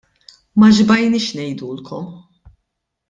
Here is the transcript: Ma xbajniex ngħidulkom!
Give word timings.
Ma 0.61 0.69
xbajniex 0.77 1.27
ngħidulkom! 1.41 2.11